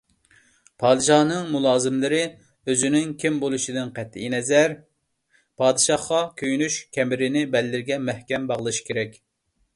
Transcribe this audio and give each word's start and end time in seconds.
پادىشاھنىڭ 0.83 1.51
مۇلازىملىرى 1.55 2.21
ئۆزىنىڭ 2.73 3.11
كىم 3.25 3.37
بولۇشىدىن 3.43 3.93
قەتئىينەزەر، 3.99 4.75
پادىشاھقا 5.63 6.25
كۆيۈنۈش 6.43 6.81
كەمىرىنى 6.99 7.47
بەللىرىگە 7.55 8.01
مەھكەم 8.11 8.51
باغلىشى 8.55 8.91
كېرەك. 8.91 9.25